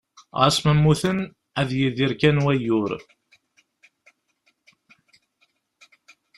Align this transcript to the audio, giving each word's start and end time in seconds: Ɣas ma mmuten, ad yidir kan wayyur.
Ɣas 0.39 0.57
ma 0.63 0.73
mmuten, 0.77 1.19
ad 1.59 1.69
yidir 1.77 2.13
kan 2.21 2.37
wayyur. 2.45 2.91